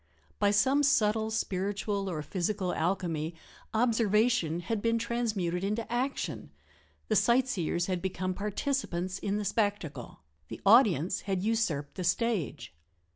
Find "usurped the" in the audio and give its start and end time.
11.43-12.03